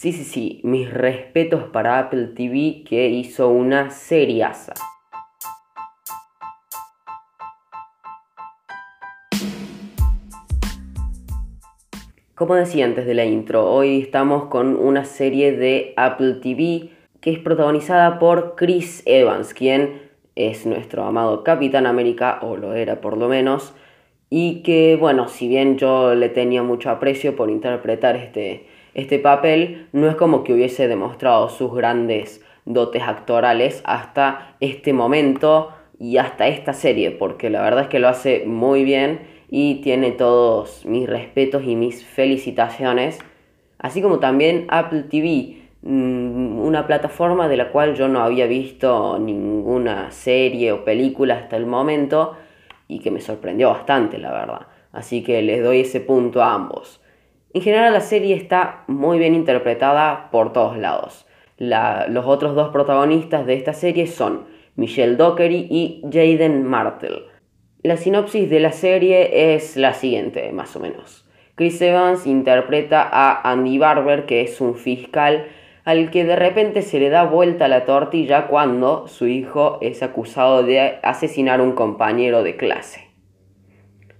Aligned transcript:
Sí, 0.00 0.12
sí, 0.12 0.22
sí, 0.22 0.60
mis 0.62 0.88
respetos 0.94 1.64
para 1.72 1.98
Apple 1.98 2.28
TV 2.28 2.84
que 2.88 3.08
hizo 3.08 3.48
una 3.48 3.90
seriaza. 3.90 4.72
Como 12.36 12.54
decía 12.54 12.84
antes 12.84 13.06
de 13.06 13.14
la 13.14 13.24
intro, 13.24 13.68
hoy 13.68 14.02
estamos 14.02 14.44
con 14.44 14.76
una 14.76 15.04
serie 15.04 15.50
de 15.50 15.94
Apple 15.96 16.34
TV 16.34 16.90
que 17.20 17.32
es 17.32 17.40
protagonizada 17.40 18.20
por 18.20 18.54
Chris 18.54 19.02
Evans, 19.04 19.52
quien 19.52 20.00
es 20.36 20.64
nuestro 20.64 21.06
amado 21.06 21.42
Capitán 21.42 21.86
América, 21.86 22.38
o 22.42 22.56
lo 22.56 22.74
era 22.74 23.00
por 23.00 23.16
lo 23.16 23.26
menos, 23.26 23.74
y 24.30 24.62
que, 24.62 24.94
bueno, 24.94 25.26
si 25.26 25.48
bien 25.48 25.76
yo 25.76 26.14
le 26.14 26.28
tenía 26.28 26.62
mucho 26.62 26.88
aprecio 26.88 27.34
por 27.34 27.50
interpretar 27.50 28.14
este, 28.14 28.77
este 28.94 29.18
papel, 29.18 29.88
no 29.92 30.08
es 30.08 30.16
como 30.16 30.44
que 30.44 30.52
hubiese 30.52 30.88
demostrado 30.88 31.48
sus 31.48 31.74
grandes 31.74 32.44
dotes 32.64 33.02
actorales 33.02 33.82
hasta 33.84 34.56
este 34.60 34.92
momento 34.92 35.72
y 35.98 36.18
hasta 36.18 36.46
esta 36.48 36.72
serie, 36.72 37.10
porque 37.10 37.50
la 37.50 37.62
verdad 37.62 37.84
es 37.84 37.88
que 37.88 37.98
lo 37.98 38.08
hace 38.08 38.44
muy 38.46 38.84
bien 38.84 39.20
y 39.50 39.76
tiene 39.76 40.12
todos 40.12 40.84
mis 40.84 41.08
respetos 41.08 41.64
y 41.64 41.74
mis 41.74 42.04
felicitaciones, 42.04 43.18
así 43.78 44.02
como 44.02 44.18
también 44.18 44.66
Apple 44.68 45.04
TV, 45.04 45.62
mm, 45.82 46.58
una 46.58 46.86
plataforma 46.86 47.48
de 47.48 47.56
la 47.56 47.70
cual 47.70 47.94
yo 47.94 48.08
no 48.08 48.20
había 48.20 48.46
visto 48.46 49.18
ninguna 49.18 50.10
serie 50.10 50.72
o 50.72 50.84
película 50.84 51.34
hasta 51.34 51.56
el 51.56 51.66
momento 51.66 52.36
y 52.86 53.00
que 53.00 53.10
me 53.10 53.20
sorprendió 53.20 53.70
bastante, 53.70 54.18
la 54.18 54.32
verdad. 54.32 54.66
Así 54.92 55.22
que 55.22 55.42
les 55.42 55.62
doy 55.62 55.80
ese 55.80 56.00
punto 56.00 56.42
a 56.42 56.54
ambos. 56.54 57.00
En 57.58 57.64
general 57.64 57.92
la 57.92 58.00
serie 58.00 58.36
está 58.36 58.84
muy 58.86 59.18
bien 59.18 59.34
interpretada 59.34 60.28
por 60.30 60.52
todos 60.52 60.78
lados. 60.78 61.26
los 61.58 62.24
otros 62.24 62.54
dos 62.54 62.68
protagonistas 62.68 63.46
de 63.46 63.54
esta 63.54 63.72
serie 63.72 64.06
son 64.06 64.44
Michelle 64.76 65.16
Dockery 65.16 65.66
y 65.68 66.00
Jaden 66.04 66.62
Martell. 66.62 67.24
La 67.82 67.96
sinopsis 67.96 68.48
de 68.48 68.60
la 68.60 68.70
serie 68.70 69.54
es 69.56 69.76
la 69.76 69.92
siguiente, 69.92 70.52
más 70.52 70.76
o 70.76 70.78
menos. 70.78 71.28
Chris 71.56 71.82
Evans 71.82 72.28
interpreta 72.28 73.02
a 73.10 73.50
Andy 73.50 73.76
Barber, 73.76 74.24
que 74.24 74.42
es 74.42 74.60
un 74.60 74.76
fiscal 74.76 75.48
al 75.84 76.12
que 76.12 76.24
de 76.24 76.36
repente 76.36 76.82
se 76.82 77.00
le 77.00 77.10
da 77.10 77.24
vuelta 77.24 77.66
la 77.66 77.84
tortilla 77.84 78.46
cuando 78.46 79.08
su 79.08 79.26
hijo 79.26 79.78
es 79.80 80.04
acusado 80.04 80.62
de 80.62 81.00
asesinar 81.02 81.58
a 81.58 81.64
un 81.64 81.72
compañero 81.72 82.44
de 82.44 82.56
clase. 82.56 83.07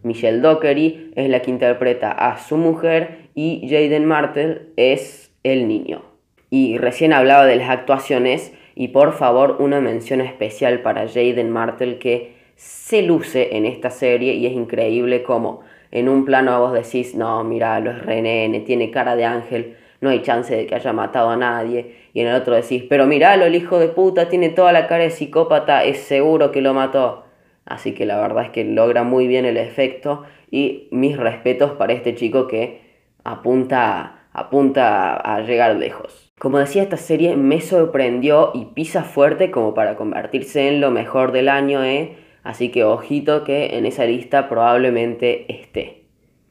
Michelle 0.02 0.41
Dockery 0.41 1.12
es 1.16 1.28
la 1.28 1.41
que 1.42 1.50
interpreta 1.50 2.10
a 2.10 2.38
su 2.38 2.56
mujer 2.56 3.28
y 3.34 3.66
Jaden 3.68 4.04
Martel 4.04 4.68
es 4.77 5.32
el 5.42 5.68
niño. 5.68 6.02
Y 6.50 6.78
recién 6.78 7.12
hablaba 7.12 7.46
de 7.46 7.56
las 7.56 7.70
actuaciones 7.70 8.52
y 8.74 8.88
por 8.88 9.12
favor 9.12 9.56
una 9.58 9.80
mención 9.80 10.20
especial 10.20 10.80
para 10.80 11.08
Jaden 11.08 11.50
Martel 11.50 11.98
que 11.98 12.36
se 12.54 13.02
luce 13.02 13.56
en 13.56 13.66
esta 13.66 13.91
serie 13.91 14.34
y 14.34 14.46
es 14.46 14.52
increíble 14.52 15.22
como 15.22 15.60
en 15.91 16.08
un 16.08 16.24
plano 16.24 16.58
vos 16.60 16.72
decís, 16.72 17.14
no, 17.14 17.42
mira, 17.44 17.80
lo 17.80 17.91
es 17.91 18.04
René, 18.04 18.62
tiene 18.66 18.91
cara 18.91 19.16
de 19.16 19.24
ángel, 19.24 19.76
no 20.00 20.10
hay 20.10 20.22
chance 20.22 20.54
de 20.54 20.66
que 20.66 20.74
haya 20.74 20.92
matado 20.92 21.30
a 21.30 21.36
nadie. 21.36 21.96
Y 22.12 22.20
en 22.20 22.28
el 22.28 22.34
otro 22.34 22.54
decís, 22.54 22.84
pero 22.88 23.06
miralo, 23.06 23.46
el 23.46 23.54
hijo 23.54 23.78
de 23.78 23.88
puta 23.88 24.28
tiene 24.28 24.50
toda 24.50 24.72
la 24.72 24.86
cara 24.86 25.04
de 25.04 25.10
psicópata, 25.10 25.84
es 25.84 26.00
seguro 26.00 26.52
que 26.52 26.60
lo 26.60 26.74
mató. 26.74 27.24
Así 27.69 27.92
que 27.92 28.06
la 28.06 28.19
verdad 28.19 28.44
es 28.44 28.50
que 28.50 28.64
logra 28.64 29.05
muy 29.05 29.27
bien 29.27 29.44
el 29.44 29.58
efecto 29.58 30.24
y 30.50 30.88
mis 30.91 31.19
respetos 31.19 31.72
para 31.72 31.92
este 31.92 32.14
chico 32.14 32.47
que 32.47 32.80
apunta, 33.25 34.27
apunta 34.33 35.14
a 35.14 35.42
llegar 35.42 35.77
lejos. 35.77 36.33
Como 36.38 36.58
decía, 36.58 36.83
esta 36.83 36.97
serie 36.97 37.36
me 37.36 37.60
sorprendió 37.60 38.52
y 38.55 38.66
pisa 38.66 39.05
fuerte 39.05 39.50
como 39.50 39.75
para 39.75 39.97
convertirse 39.97 40.69
en 40.69 40.80
lo 40.80 40.91
mejor 40.91 41.33
del 41.33 41.50
año, 41.50 41.84
¿eh? 41.84 42.16
así 42.42 42.70
que 42.70 42.84
ojito 42.84 43.44
que 43.44 43.76
en 43.76 43.84
esa 43.84 44.06
lista 44.06 44.48
probablemente 44.48 45.44
esté. 45.53 46.04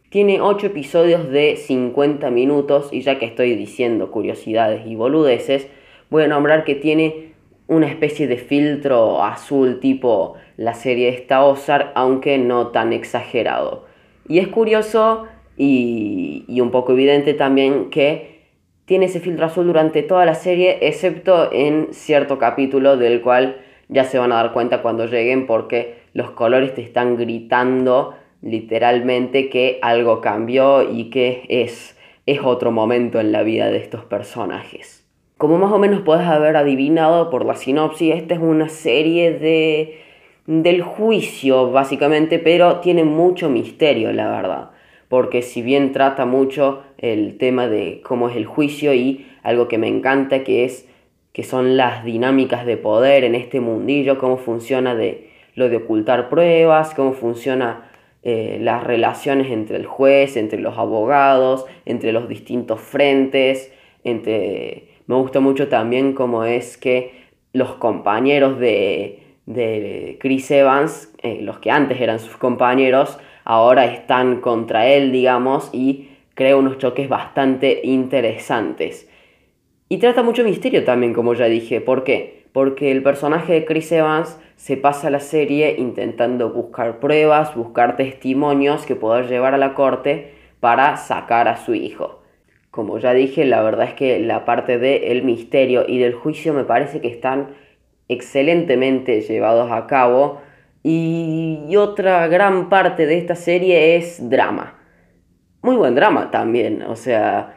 Tiene 0.10 0.40
8 0.40 0.68
episodios 0.68 1.30
de 1.32 1.56
50 1.56 2.30
minutos 2.30 2.90
y 2.92 3.02
ya 3.02 3.18
que 3.18 3.26
estoy 3.26 3.56
diciendo 3.56 4.12
curiosidades 4.12 4.86
y 4.86 4.96
boludeces, 4.96 5.68
voy 6.12 6.24
a 6.24 6.28
nombrar 6.28 6.64
que 6.64 6.76
tiene 6.76 7.27
una 7.68 7.88
especie 7.88 8.28
de 8.28 8.38
filtro 8.38 9.24
azul 9.24 9.80
tipo 9.80 10.36
la 10.56 10.74
serie 10.74 11.10
esta 11.10 11.44
Ozark, 11.44 11.92
aunque 11.96 12.38
no 12.38 12.68
tan 12.68 12.94
exagerado. 12.94 13.86
Y 14.28 14.40
es 14.40 14.48
curioso 14.48 15.28
y, 15.58 16.46
y 16.48 16.62
un 16.62 16.72
poco 16.72 16.94
evidente 16.94 17.34
también 17.34 17.90
que 17.90 18.38
tiene 18.86 19.08
ese 19.08 19.20
filtro 19.20 19.46
azul 19.46 19.68
durante 19.68 20.02
toda 20.02 20.26
la 20.26 20.36
serie, 20.36 20.80
excepto 20.82 21.52
en 21.52 21.90
cierto 21.92 22.40
capítulo 22.40 22.96
del 22.96 23.22
cual 23.22 23.58
ya 23.90 24.04
se 24.04 24.18
van 24.18 24.32
a 24.32 24.36
dar 24.36 24.54
cuenta 24.54 24.82
cuando 24.82 25.06
lleguen 25.06 25.46
porque 25.46 25.98
los 26.14 26.32
colores 26.32 26.74
te 26.74 26.82
están 26.82 27.18
gritando 27.18 28.16
literalmente 28.42 29.50
que 29.50 29.80
algo 29.82 30.22
cambió 30.22 30.90
y 30.90 31.10
que 31.10 31.46
es, 31.50 31.98
es 32.26 32.40
otro 32.44 32.72
momento 32.72 33.20
en 33.20 33.32
la 33.32 33.44
vida 33.44 33.70
de 33.70 33.78
estos 33.78 34.06
personajes. 34.06 35.07
Como 35.38 35.60
más 35.60 35.72
o 35.72 35.78
menos 35.78 36.02
puedes 36.02 36.26
haber 36.26 36.58
adivinado 36.58 37.30
por 37.30 37.46
la 37.46 37.56
sinopsis, 37.56 38.16
esta 38.16 38.34
es 38.34 38.40
una 38.40 38.70
serie 38.70 39.34
de 39.34 40.02
del 40.48 40.82
juicio 40.82 41.72
básicamente, 41.72 42.40
pero 42.40 42.80
tiene 42.80 43.04
mucho 43.04 43.50
misterio 43.50 44.14
la 44.14 44.30
verdad, 44.30 44.72
porque 45.10 45.42
si 45.42 45.62
bien 45.62 45.92
trata 45.92 46.26
mucho 46.26 46.82
el 46.98 47.38
tema 47.38 47.68
de 47.68 48.02
cómo 48.04 48.30
es 48.30 48.36
el 48.38 48.46
juicio 48.46 48.94
y 48.94 49.28
algo 49.44 49.68
que 49.68 49.78
me 49.78 49.90
encanta 49.90 50.44
que 50.44 50.66
es 50.66 50.88
que 51.34 51.44
son 51.44 51.78
las 51.78 52.04
dinámicas 52.04 52.66
de 52.66 52.78
poder 52.78 53.24
en 53.24 53.36
este 53.36 53.60
mundillo, 53.60 54.18
cómo 54.18 54.38
funciona 54.38 54.96
de 54.96 55.30
lo 55.54 55.70
de 55.70 55.78
ocultar 55.78 56.30
pruebas, 56.30 56.96
cómo 56.96 57.14
funciona 57.14 57.92
eh, 58.24 58.58
las 58.60 58.84
relaciones 58.84 59.52
entre 59.52 59.78
el 59.78 59.86
juez, 59.86 60.36
entre 60.36 60.60
los 60.60 60.80
abogados, 60.80 61.66
entre 61.86 62.12
los 62.12 62.28
distintos 62.28 62.82
frentes, 62.82 63.72
entre... 64.04 64.97
Me 65.08 65.16
gusta 65.16 65.40
mucho 65.40 65.70
también 65.70 66.14
cómo 66.14 66.44
es 66.44 66.78
que 66.78 67.28
los 67.54 67.72
compañeros 67.76 68.60
de, 68.60 69.24
de 69.46 70.18
Chris 70.20 70.52
Evans, 70.52 71.14
eh, 71.24 71.40
los 71.42 71.60
que 71.60 71.72
antes 71.72 72.00
eran 72.00 72.20
sus 72.20 72.36
compañeros, 72.38 73.18
ahora 73.46 73.86
están 73.86 74.42
contra 74.42 74.88
él, 74.88 75.14
digamos, 75.14 75.70
y 75.74 76.10
crea 76.36 76.58
unos 76.58 76.78
choques 76.78 77.08
bastante 77.08 77.80
interesantes. 77.84 79.10
Y 79.90 79.98
trata 80.00 80.22
mucho 80.22 80.44
misterio 80.44 80.84
también, 80.84 81.14
como 81.14 81.34
ya 81.34 81.46
dije. 81.46 81.80
¿Por 81.80 82.04
qué? 82.04 82.46
Porque 82.52 82.92
el 82.92 83.02
personaje 83.02 83.54
de 83.54 83.66
Chris 83.66 83.90
Evans 83.94 84.38
se 84.58 84.76
pasa 84.76 85.10
la 85.10 85.22
serie 85.22 85.76
intentando 85.78 86.52
buscar 86.52 87.00
pruebas, 87.00 87.56
buscar 87.56 87.96
testimonios 87.96 88.86
que 88.86 88.96
pueda 88.96 89.22
llevar 89.22 89.54
a 89.54 89.58
la 89.58 89.74
corte 89.74 90.34
para 90.60 90.98
sacar 90.98 91.48
a 91.48 91.56
su 91.56 91.74
hijo. 91.74 92.22
Como 92.78 93.00
ya 93.00 93.12
dije, 93.16 93.44
la 93.44 93.64
verdad 93.64 93.88
es 93.88 93.96
que 93.96 94.20
la 94.20 94.46
parte 94.46 94.78
del 94.78 95.24
misterio 95.24 95.86
y 95.88 95.98
del 95.98 96.14
juicio 96.14 96.54
me 96.54 96.64
parece 96.64 97.02
que 97.02 97.08
están 97.08 97.56
excelentemente 98.08 99.22
llevados 99.22 99.72
a 99.72 99.88
cabo. 99.88 100.44
Y 100.84 101.76
otra 101.76 102.28
gran 102.28 102.70
parte 102.70 103.08
de 103.08 103.18
esta 103.18 103.34
serie 103.34 103.96
es 103.96 104.30
drama. 104.30 104.76
Muy 105.64 105.76
buen 105.76 105.96
drama 105.96 106.30
también, 106.30 106.84
o 106.84 106.96
sea, 106.96 107.56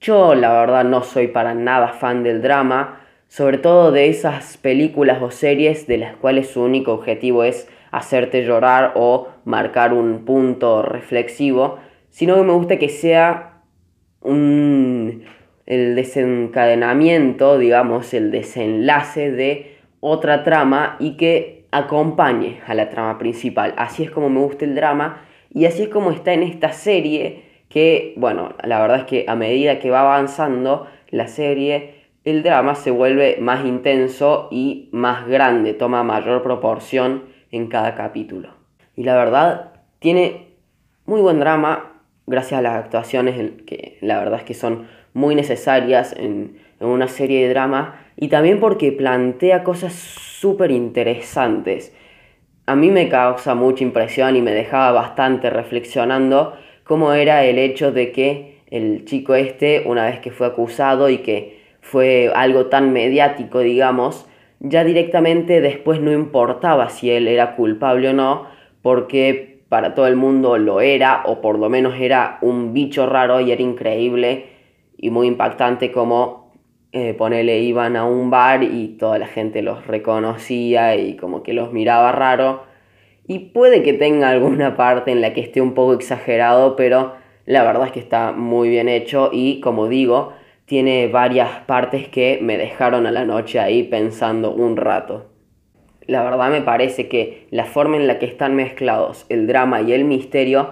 yo 0.00 0.34
la 0.34 0.50
verdad 0.52 0.82
no 0.82 1.04
soy 1.04 1.28
para 1.28 1.54
nada 1.54 1.86
fan 1.86 2.24
del 2.24 2.42
drama, 2.42 3.02
sobre 3.28 3.56
todo 3.56 3.92
de 3.92 4.08
esas 4.08 4.56
películas 4.56 5.22
o 5.22 5.30
series 5.30 5.86
de 5.86 5.98
las 5.98 6.16
cuales 6.16 6.50
su 6.50 6.60
único 6.60 6.92
objetivo 6.92 7.44
es 7.44 7.68
hacerte 7.92 8.44
llorar 8.44 8.94
o 8.96 9.28
marcar 9.44 9.92
un 9.92 10.24
punto 10.24 10.82
reflexivo, 10.82 11.78
sino 12.08 12.34
que 12.34 12.42
me 12.42 12.52
gusta 12.52 12.78
que 12.80 12.88
sea 12.88 13.49
un, 14.22 15.24
el 15.66 15.94
desencadenamiento, 15.94 17.58
digamos, 17.58 18.12
el 18.14 18.30
desenlace 18.30 19.30
de 19.30 19.76
otra 20.00 20.42
trama 20.42 20.96
y 20.98 21.16
que 21.16 21.66
acompañe 21.70 22.60
a 22.66 22.74
la 22.74 22.88
trama 22.88 23.18
principal. 23.18 23.74
Así 23.76 24.02
es 24.02 24.10
como 24.10 24.28
me 24.28 24.40
gusta 24.40 24.64
el 24.64 24.74
drama 24.74 25.22
y 25.52 25.66
así 25.66 25.84
es 25.84 25.88
como 25.88 26.10
está 26.10 26.32
en 26.32 26.42
esta 26.42 26.72
serie 26.72 27.44
que, 27.68 28.14
bueno, 28.16 28.54
la 28.64 28.80
verdad 28.80 29.00
es 29.00 29.04
que 29.04 29.24
a 29.28 29.36
medida 29.36 29.78
que 29.78 29.90
va 29.90 30.00
avanzando 30.00 30.88
la 31.10 31.28
serie, 31.28 32.00
el 32.24 32.42
drama 32.42 32.74
se 32.74 32.90
vuelve 32.90 33.38
más 33.40 33.64
intenso 33.64 34.48
y 34.50 34.88
más 34.92 35.26
grande, 35.26 35.72
toma 35.74 36.02
mayor 36.02 36.42
proporción 36.42 37.24
en 37.50 37.68
cada 37.68 37.94
capítulo. 37.94 38.50
Y 38.96 39.04
la 39.04 39.16
verdad, 39.16 39.72
tiene 40.00 40.48
muy 41.06 41.20
buen 41.20 41.40
drama 41.40 41.89
gracias 42.30 42.58
a 42.58 42.62
las 42.62 42.76
actuaciones 42.76 43.52
que 43.66 43.98
la 44.00 44.18
verdad 44.18 44.38
es 44.38 44.44
que 44.44 44.54
son 44.54 44.86
muy 45.12 45.34
necesarias 45.34 46.14
en, 46.16 46.56
en 46.78 46.86
una 46.86 47.08
serie 47.08 47.42
de 47.42 47.50
drama 47.50 48.00
y 48.16 48.28
también 48.28 48.60
porque 48.60 48.92
plantea 48.92 49.64
cosas 49.64 49.92
súper 49.92 50.70
interesantes. 50.70 51.94
A 52.66 52.76
mí 52.76 52.90
me 52.90 53.08
causa 53.08 53.54
mucha 53.54 53.84
impresión 53.84 54.36
y 54.36 54.42
me 54.42 54.52
dejaba 54.52 54.92
bastante 54.92 55.50
reflexionando 55.50 56.54
cómo 56.84 57.12
era 57.12 57.44
el 57.44 57.58
hecho 57.58 57.92
de 57.92 58.12
que 58.12 58.60
el 58.70 59.04
chico 59.04 59.34
este, 59.34 59.82
una 59.86 60.06
vez 60.06 60.20
que 60.20 60.30
fue 60.30 60.46
acusado 60.46 61.08
y 61.08 61.18
que 61.18 61.60
fue 61.80 62.30
algo 62.34 62.66
tan 62.66 62.92
mediático, 62.92 63.60
digamos, 63.60 64.26
ya 64.60 64.84
directamente 64.84 65.60
después 65.60 66.00
no 66.00 66.12
importaba 66.12 66.88
si 66.90 67.10
él 67.10 67.26
era 67.26 67.56
culpable 67.56 68.10
o 68.10 68.12
no, 68.12 68.46
porque 68.82 69.59
para 69.70 69.94
todo 69.94 70.08
el 70.08 70.16
mundo 70.16 70.58
lo 70.58 70.80
era, 70.80 71.22
o 71.24 71.40
por 71.40 71.58
lo 71.58 71.70
menos 71.70 71.94
era 71.98 72.38
un 72.42 72.74
bicho 72.74 73.06
raro 73.06 73.40
y 73.40 73.52
era 73.52 73.62
increíble 73.62 74.48
y 74.98 75.10
muy 75.10 75.28
impactante 75.28 75.92
como 75.92 76.52
eh, 76.92 77.14
ponele 77.14 77.60
iban 77.60 77.96
a 77.96 78.04
un 78.04 78.30
bar 78.30 78.64
y 78.64 78.96
toda 78.98 79.20
la 79.20 79.28
gente 79.28 79.62
los 79.62 79.86
reconocía 79.86 80.96
y 80.96 81.14
como 81.16 81.44
que 81.44 81.52
los 81.52 81.72
miraba 81.72 82.10
raro. 82.10 82.64
Y 83.28 83.38
puede 83.50 83.84
que 83.84 83.92
tenga 83.92 84.30
alguna 84.30 84.76
parte 84.76 85.12
en 85.12 85.20
la 85.20 85.32
que 85.34 85.40
esté 85.40 85.60
un 85.60 85.74
poco 85.74 85.94
exagerado, 85.94 86.74
pero 86.74 87.14
la 87.46 87.62
verdad 87.62 87.86
es 87.86 87.92
que 87.92 88.00
está 88.00 88.32
muy 88.32 88.68
bien 88.68 88.88
hecho 88.88 89.30
y 89.32 89.60
como 89.60 89.86
digo, 89.86 90.32
tiene 90.64 91.06
varias 91.06 91.60
partes 91.66 92.08
que 92.08 92.40
me 92.42 92.58
dejaron 92.58 93.06
a 93.06 93.12
la 93.12 93.24
noche 93.24 93.60
ahí 93.60 93.84
pensando 93.84 94.52
un 94.52 94.76
rato. 94.76 95.30
La 96.10 96.24
verdad 96.24 96.50
me 96.50 96.60
parece 96.60 97.06
que 97.06 97.46
la 97.52 97.66
forma 97.66 97.96
en 97.96 98.08
la 98.08 98.18
que 98.18 98.26
están 98.26 98.56
mezclados 98.56 99.26
el 99.28 99.46
drama 99.46 99.80
y 99.80 99.92
el 99.92 100.04
misterio 100.04 100.70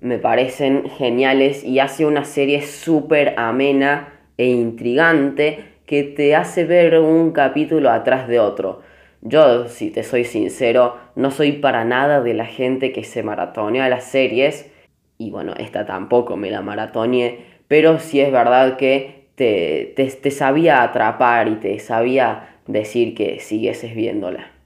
me 0.00 0.16
parecen 0.16 0.88
geniales 0.88 1.62
y 1.62 1.78
hace 1.78 2.06
una 2.06 2.24
serie 2.24 2.62
súper 2.62 3.34
amena 3.36 4.14
e 4.38 4.46
intrigante 4.46 5.58
que 5.84 6.04
te 6.04 6.34
hace 6.34 6.64
ver 6.64 6.98
un 7.00 7.32
capítulo 7.32 7.90
atrás 7.90 8.28
de 8.28 8.40
otro. 8.40 8.80
Yo, 9.20 9.68
si 9.68 9.90
te 9.90 10.02
soy 10.04 10.24
sincero, 10.24 10.96
no 11.16 11.30
soy 11.30 11.52
para 11.52 11.84
nada 11.84 12.22
de 12.22 12.32
la 12.32 12.46
gente 12.46 12.90
que 12.90 13.04
se 13.04 13.22
maratonea 13.22 13.90
las 13.90 14.04
series, 14.04 14.70
y 15.18 15.30
bueno, 15.30 15.52
esta 15.58 15.84
tampoco 15.84 16.38
me 16.38 16.50
la 16.50 16.62
maratoneé, 16.62 17.40
pero 17.68 17.98
sí 17.98 18.22
es 18.22 18.32
verdad 18.32 18.78
que 18.78 19.26
te, 19.34 20.30
sabía 20.30 20.82
atrapar 20.82 21.48
y 21.48 21.56
te 21.56 21.78
sabía 21.78 22.56
decir 22.66 23.14
que 23.14 23.38
siguieses 23.38 23.94
viéndola. 23.94 24.57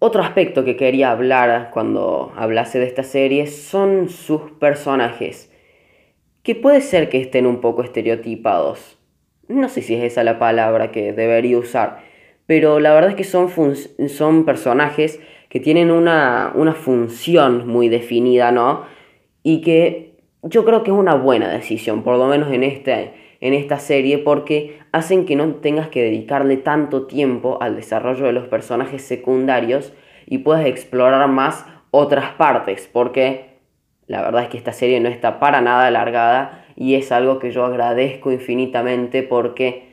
Otro 0.00 0.22
aspecto 0.22 0.64
que 0.64 0.76
quería 0.76 1.10
hablar 1.10 1.70
cuando 1.72 2.32
hablase 2.36 2.78
de 2.78 2.86
esta 2.86 3.02
serie 3.02 3.48
son 3.48 4.08
sus 4.08 4.52
personajes, 4.52 5.52
que 6.44 6.54
puede 6.54 6.82
ser 6.82 7.08
que 7.08 7.20
estén 7.20 7.46
un 7.46 7.60
poco 7.60 7.82
estereotipados. 7.82 8.96
No 9.48 9.68
sé 9.68 9.82
si 9.82 9.96
es 9.96 10.04
esa 10.04 10.22
la 10.22 10.38
palabra 10.38 10.92
que 10.92 11.12
debería 11.12 11.58
usar, 11.58 11.98
pero 12.46 12.78
la 12.78 12.94
verdad 12.94 13.10
es 13.10 13.16
que 13.16 13.24
son, 13.24 13.50
son 14.08 14.44
personajes 14.44 15.18
que 15.48 15.58
tienen 15.58 15.90
una, 15.90 16.52
una 16.54 16.74
función 16.74 17.66
muy 17.66 17.88
definida, 17.88 18.52
¿no? 18.52 18.84
Y 19.42 19.62
que 19.62 20.12
yo 20.42 20.64
creo 20.64 20.84
que 20.84 20.92
es 20.92 20.96
una 20.96 21.16
buena 21.16 21.50
decisión, 21.50 22.04
por 22.04 22.18
lo 22.18 22.28
menos 22.28 22.52
en 22.52 22.62
este, 22.62 23.14
en 23.40 23.54
esta 23.54 23.78
serie 23.78 24.18
porque 24.18 24.78
hacen 24.92 25.24
que 25.24 25.36
no 25.36 25.54
tengas 25.56 25.88
que 25.88 26.02
dedicarle 26.02 26.56
tanto 26.56 27.06
tiempo 27.06 27.58
al 27.60 27.76
desarrollo 27.76 28.26
de 28.26 28.32
los 28.32 28.48
personajes 28.48 29.02
secundarios 29.02 29.92
y 30.26 30.38
puedas 30.38 30.66
explorar 30.66 31.28
más 31.28 31.66
otras 31.90 32.32
partes 32.32 32.88
porque 32.92 33.58
la 34.06 34.22
verdad 34.22 34.44
es 34.44 34.48
que 34.48 34.58
esta 34.58 34.72
serie 34.72 35.00
no 35.00 35.08
está 35.08 35.38
para 35.38 35.60
nada 35.60 35.86
alargada 35.86 36.66
y 36.74 36.94
es 36.94 37.12
algo 37.12 37.38
que 37.38 37.50
yo 37.50 37.64
agradezco 37.64 38.32
infinitamente 38.32 39.22
porque 39.22 39.88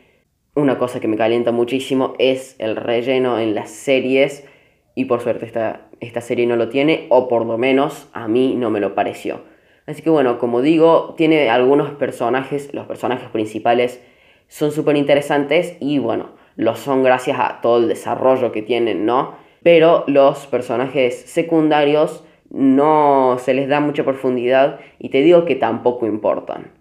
una 0.55 0.77
cosa 0.77 0.99
que 0.99 1.07
me 1.07 1.17
calienta 1.17 1.51
muchísimo 1.51 2.13
es 2.17 2.55
el 2.59 2.75
relleno 2.75 3.39
en 3.39 3.53
las 3.53 3.69
series 3.69 4.47
y 4.95 5.05
por 5.05 5.21
suerte 5.21 5.45
esta, 5.45 5.81
esta 5.99 6.21
serie 6.21 6.47
no 6.47 6.55
lo 6.55 6.69
tiene 6.69 7.07
o 7.09 7.27
por 7.27 7.45
lo 7.45 7.57
menos 7.57 8.09
a 8.13 8.27
mí 8.27 8.55
no 8.55 8.69
me 8.69 8.79
lo 8.79 8.95
pareció. 8.95 9.41
Así 9.85 10.01
que 10.01 10.09
bueno, 10.09 10.39
como 10.39 10.61
digo, 10.61 11.13
tiene 11.15 11.49
algunos 11.49 11.91
personajes, 11.91 12.73
los 12.73 12.87
personajes 12.87 13.29
principales 13.29 14.01
son 14.47 14.71
súper 14.71 14.95
interesantes 14.97 15.77
y 15.79 15.99
bueno, 15.99 16.29
lo 16.55 16.75
son 16.75 17.03
gracias 17.03 17.39
a 17.39 17.61
todo 17.61 17.77
el 17.77 17.87
desarrollo 17.87 18.51
que 18.51 18.61
tienen, 18.61 19.05
¿no? 19.05 19.35
Pero 19.61 20.03
los 20.07 20.47
personajes 20.47 21.15
secundarios 21.21 22.23
no 22.49 23.37
se 23.39 23.53
les 23.53 23.67
da 23.67 23.79
mucha 23.79 24.03
profundidad 24.03 24.79
y 24.99 25.09
te 25.09 25.21
digo 25.21 25.45
que 25.45 25.55
tampoco 25.55 26.05
importan, 26.05 26.71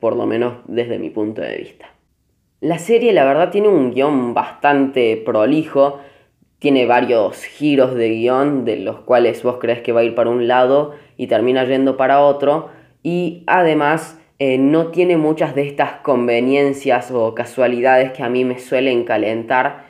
por 0.00 0.16
lo 0.16 0.26
menos 0.26 0.54
desde 0.66 0.98
mi 0.98 1.10
punto 1.10 1.42
de 1.42 1.56
vista. 1.56 1.86
La 2.60 2.78
serie 2.78 3.12
la 3.12 3.24
verdad 3.24 3.50
tiene 3.50 3.68
un 3.68 3.92
guion 3.92 4.32
bastante 4.32 5.16
prolijo, 5.24 6.00
tiene 6.58 6.86
varios 6.86 7.44
giros 7.44 7.94
de 7.94 8.08
guion 8.10 8.64
de 8.64 8.76
los 8.76 9.00
cuales 9.00 9.42
vos 9.42 9.58
crees 9.60 9.80
que 9.82 9.92
va 9.92 10.00
a 10.00 10.04
ir 10.04 10.14
para 10.14 10.30
un 10.30 10.48
lado 10.48 10.94
y 11.16 11.26
termina 11.26 11.64
yendo 11.64 11.96
para 11.96 12.20
otro 12.20 12.70
y 13.02 13.44
además 13.46 14.18
eh, 14.38 14.58
no 14.58 14.88
tiene 14.88 15.16
muchas 15.16 15.54
de 15.54 15.66
estas 15.66 16.00
conveniencias 16.00 17.10
o 17.10 17.34
casualidades 17.34 18.12
que 18.12 18.22
a 18.22 18.28
mí 18.28 18.44
me 18.44 18.58
suelen 18.58 19.04
calentar. 19.04 19.84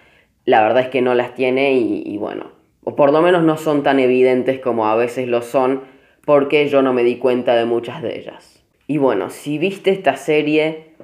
La 0.44 0.62
verdad 0.62 0.82
es 0.82 0.88
que 0.88 1.00
no 1.00 1.14
las 1.14 1.34
tiene 1.34 1.74
y, 1.74 2.02
y 2.04 2.18
bueno, 2.18 2.52
o 2.82 2.96
por 2.96 3.12
lo 3.12 3.22
menos 3.22 3.42
no 3.42 3.56
son 3.56 3.82
tan 3.82 3.98
evidentes 3.98 4.60
como 4.60 4.86
a 4.86 4.96
veces 4.96 5.28
lo 5.28 5.42
son 5.42 5.82
porque 6.24 6.68
yo 6.68 6.82
no 6.82 6.92
me 6.92 7.04
di 7.04 7.16
cuenta 7.16 7.54
de 7.54 7.64
muchas 7.64 8.02
de 8.02 8.18
ellas. 8.18 8.62
Y 8.86 8.98
bueno, 8.98 9.30
si 9.30 9.58
viste 9.58 9.90
esta 9.90 10.16
serie, 10.16 10.94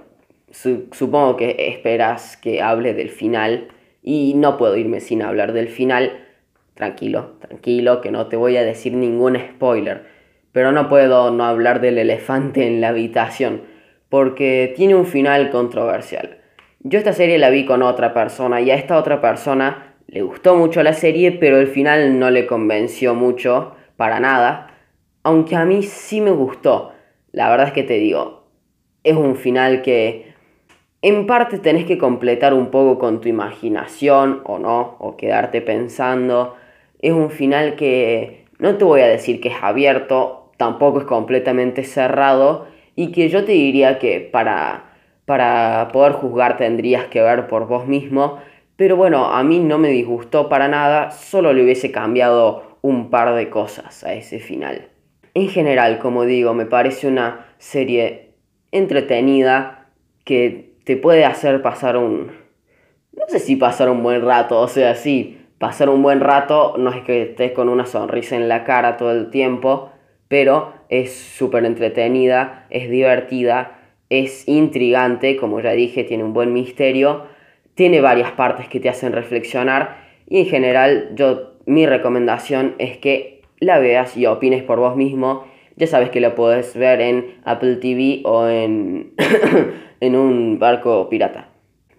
supongo 0.51 1.37
que 1.37 1.57
esperas 1.69 2.37
que 2.37 2.61
hable 2.61 2.93
del 2.93 3.11
final 3.11 3.69
y 4.03 4.35
no 4.35 4.57
puedo 4.57 4.77
irme 4.77 5.01
sin 5.01 5.23
hablar 5.23 5.53
del 5.53 5.69
final. 5.69 6.27
Tranquilo, 6.75 7.37
tranquilo, 7.41 8.01
que 8.01 8.11
no 8.11 8.27
te 8.29 8.37
voy 8.37 8.57
a 8.57 8.65
decir 8.65 8.95
ningún 8.95 9.37
spoiler. 9.37 10.07
Pero 10.53 10.73
no 10.73 10.89
puedo 10.89 11.31
no 11.31 11.45
hablar 11.45 11.81
del 11.81 11.99
elefante 11.99 12.67
en 12.67 12.81
la 12.81 12.89
habitación, 12.89 13.63
porque 14.09 14.73
tiene 14.77 14.95
un 14.95 15.07
final 15.07 15.51
controversial. 15.51 16.39
Yo 16.81 16.99
esta 16.99 17.13
serie 17.13 17.39
la 17.39 17.51
vi 17.51 17.67
con 17.67 17.83
otra 17.83 18.15
persona 18.15 18.61
y 18.61 18.71
a 18.71 18.75
esta 18.75 18.97
otra 18.97 19.21
persona 19.21 19.95
le 20.07 20.23
gustó 20.23 20.57
mucho 20.57 20.83
la 20.83 20.95
serie, 20.95 21.33
pero 21.33 21.59
el 21.59 21.69
final 21.69 22.19
no 22.19 22.31
le 22.31 22.47
convenció 22.47 23.15
mucho, 23.15 23.77
para 23.97 24.19
nada. 24.19 24.75
Aunque 25.23 25.55
a 25.55 25.65
mí 25.65 25.83
sí 25.83 26.21
me 26.21 26.31
gustó. 26.31 26.93
La 27.33 27.51
verdad 27.51 27.69
es 27.69 27.73
que 27.75 27.83
te 27.83 27.99
digo, 27.99 28.47
es 29.05 29.15
un 29.15 29.37
final 29.37 29.83
que 29.83 30.35
en 31.03 31.27
parte 31.27 31.59
tenés 31.59 31.87
que 31.87 31.99
completar 31.99 32.53
un 32.55 32.71
poco 32.71 32.99
con 32.99 33.21
tu 33.21 33.29
imaginación 33.29 34.43
o 34.45 34.59
no, 34.59 34.97
o 34.99 35.17
quedarte 35.17 35.63
pensando. 35.63 36.57
Es 37.01 37.13
un 37.13 37.31
final 37.31 37.77
que 37.77 38.45
no 38.59 38.77
te 38.77 38.85
voy 38.85 39.01
a 39.01 39.09
decir 39.09 39.41
que 39.41 39.49
es 39.49 39.55
abierto, 39.63 40.51
tampoco 40.59 41.01
es 41.01 41.07
completamente 41.07 41.85
cerrado 41.85 42.67
y 42.95 43.13
que 43.13 43.31
yo 43.31 43.45
te 43.45 43.53
diría 43.53 43.99
que 43.99 44.21
para, 44.21 44.93
para 45.25 45.89
poder 45.93 46.13
juzgar 46.13 46.59
tendrías 46.59 47.07
que 47.07 47.23
ver 47.23 47.47
por 47.49 47.67
vos 47.67 47.87
mismo. 47.87 48.39
Pero 48.77 48.97
bueno, 48.97 49.33
a 49.33 49.43
mí 49.43 49.59
no 49.59 49.79
me 49.79 49.89
disgustó 49.89 50.49
para 50.51 50.69
nada, 50.69 51.11
solo 51.11 51.53
le 51.55 51.65
hubiese 51.65 51.91
cambiado 51.91 52.79
un 52.83 53.09
par 53.09 53.35
de 53.35 53.49
cosas 53.49 54.05
a 54.05 54.13
ese 54.13 54.39
final. 54.39 54.89
En 55.33 55.49
general, 55.49 55.99
como 55.99 56.25
digo, 56.25 56.53
me 56.53 56.67
parece 56.67 57.07
una 57.07 57.47
serie 57.59 58.35
entretenida 58.73 59.87
que 60.25 60.70
te 60.91 60.97
puede 60.97 61.25
hacer 61.25 61.63
pasar 61.63 61.97
un... 61.97 62.33
No 63.13 63.23
sé 63.29 63.39
si 63.39 63.55
pasar 63.55 63.89
un 63.91 64.03
buen 64.03 64.23
rato, 64.23 64.59
o 64.59 64.67
sea, 64.67 64.97
sí, 64.97 65.39
pasar 65.59 65.89
un 65.89 66.03
buen 66.03 66.19
rato 66.19 66.75
no 66.79 66.91
es 66.91 67.05
que 67.05 67.23
estés 67.23 67.53
con 67.53 67.69
una 67.69 67.87
sonrisa 67.87 68.35
en 68.35 68.49
la 68.49 68.65
cara 68.65 68.97
todo 68.97 69.13
el 69.13 69.31
tiempo, 69.31 69.93
pero 70.27 70.73
es 70.89 71.15
súper 71.15 71.65
entretenida, 71.65 72.67
es 72.71 72.91
divertida, 72.91 73.79
es 74.09 74.49
intrigante, 74.49 75.37
como 75.37 75.61
ya 75.61 75.71
dije, 75.71 76.03
tiene 76.03 76.25
un 76.25 76.33
buen 76.33 76.53
misterio, 76.53 77.23
tiene 77.77 78.01
varias 78.01 78.33
partes 78.33 78.67
que 78.67 78.81
te 78.81 78.89
hacen 78.89 79.13
reflexionar 79.13 79.99
y 80.29 80.41
en 80.41 80.47
general 80.47 81.11
yo 81.15 81.53
mi 81.67 81.87
recomendación 81.87 82.75
es 82.79 82.99
que 82.99 83.43
la 83.61 83.79
veas 83.79 84.17
y 84.17 84.27
opines 84.27 84.65
por 84.65 84.81
vos 84.81 84.97
mismo. 84.97 85.45
Ya 85.81 85.87
sabes 85.87 86.11
que 86.11 86.21
la 86.21 86.35
puedes 86.35 86.77
ver 86.77 87.01
en 87.01 87.35
Apple 87.45 87.77
TV 87.77 88.21
o 88.25 88.47
en 88.47 89.15
en 90.01 90.15
un 90.15 90.59
barco 90.59 91.09
pirata. 91.09 91.49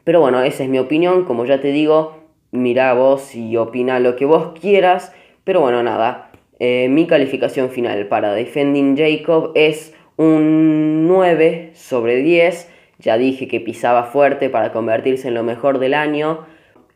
Pero 0.03 0.19
bueno, 0.19 0.41
esa 0.43 0.63
es 0.63 0.69
mi 0.69 0.77
opinión, 0.79 1.25
como 1.25 1.45
ya 1.45 1.59
te 1.59 1.71
digo, 1.71 2.17
mira 2.51 2.93
vos 2.93 3.35
y 3.35 3.57
opina 3.57 3.99
lo 3.99 4.15
que 4.15 4.25
vos 4.25 4.53
quieras, 4.59 5.13
pero 5.43 5.61
bueno, 5.61 5.81
nada, 5.81 6.31
eh, 6.59 6.89
mi 6.89 7.07
calificación 7.07 7.69
final 7.69 8.07
para 8.07 8.33
Defending 8.33 8.95
Jacob 8.95 9.51
es 9.55 9.95
un 10.17 11.07
9 11.07 11.71
sobre 11.73 12.17
10, 12.17 12.69
ya 12.99 13.17
dije 13.17 13.47
que 13.47 13.59
pisaba 13.59 14.03
fuerte 14.03 14.49
para 14.49 14.71
convertirse 14.71 15.27
en 15.27 15.33
lo 15.33 15.43
mejor 15.43 15.79
del 15.79 15.95
año, 15.95 16.45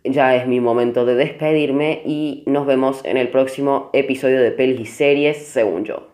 ya 0.03 0.35
es 0.35 0.47
mi 0.47 0.59
momento 0.59 1.05
de 1.05 1.15
despedirme 1.15 2.01
y 2.05 2.43
nos 2.45 2.67
vemos 2.67 3.03
en 3.05 3.17
el 3.17 3.29
próximo 3.29 3.89
episodio 3.93 4.39
de 4.39 4.51
Pelis 4.51 4.79
y 4.79 4.85
Series, 4.85 5.37
según 5.47 5.83
yo. 5.83 6.07